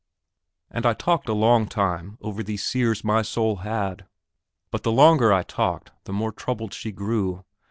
[0.71, 4.07] And I talked a long time over these sears my soul had.
[4.71, 7.45] But the longer I talked, the more troubled she grew.